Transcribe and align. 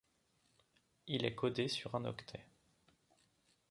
Il 1.05 1.25
est 1.25 1.35
codé 1.35 1.67
sur 1.67 1.93
un 1.93 2.05
octet. 2.05 2.43